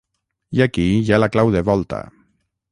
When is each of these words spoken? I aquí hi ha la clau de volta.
I 0.59 0.63
aquí 0.65 0.85
hi 0.95 1.13
ha 1.17 1.21
la 1.25 1.31
clau 1.37 1.55
de 1.59 1.65
volta. 1.71 2.03